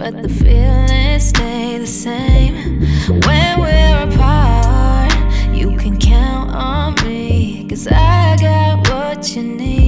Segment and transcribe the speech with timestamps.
[0.00, 2.80] but the feelings stay the same.
[3.26, 5.12] When we're apart,
[5.54, 9.79] you can count on me, cause I got what you need.